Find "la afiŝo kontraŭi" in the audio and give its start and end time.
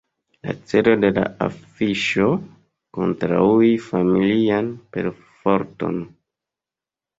1.17-3.71